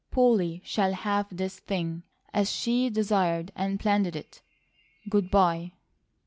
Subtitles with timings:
[0.09, 2.01] Polly shall have this thing
[2.33, 4.41] as she desired and planned it.
[5.07, 5.73] Good bye."